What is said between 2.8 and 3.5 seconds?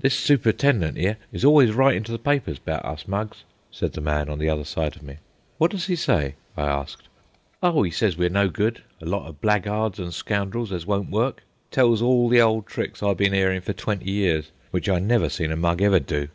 us mugs,"